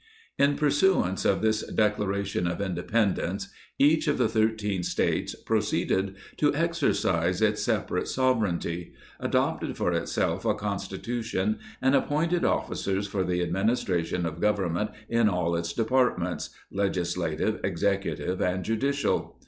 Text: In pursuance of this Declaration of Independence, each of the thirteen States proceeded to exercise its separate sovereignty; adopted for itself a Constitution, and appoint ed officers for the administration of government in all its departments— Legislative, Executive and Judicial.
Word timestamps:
In 0.39 0.55
pursuance 0.55 1.25
of 1.25 1.43
this 1.43 1.61
Declaration 1.63 2.47
of 2.47 2.59
Independence, 2.59 3.49
each 3.77 4.07
of 4.07 4.17
the 4.17 4.27
thirteen 4.27 4.81
States 4.81 5.35
proceeded 5.35 6.15
to 6.37 6.51
exercise 6.55 7.39
its 7.39 7.61
separate 7.61 8.07
sovereignty; 8.07 8.93
adopted 9.19 9.77
for 9.77 9.93
itself 9.93 10.43
a 10.43 10.55
Constitution, 10.55 11.59
and 11.83 11.93
appoint 11.93 12.33
ed 12.33 12.43
officers 12.45 13.05
for 13.05 13.23
the 13.23 13.43
administration 13.43 14.25
of 14.25 14.41
government 14.41 14.89
in 15.07 15.29
all 15.29 15.55
its 15.55 15.71
departments— 15.71 16.49
Legislative, 16.81 17.59
Executive 17.63 18.41
and 18.41 18.65
Judicial. 18.65 19.39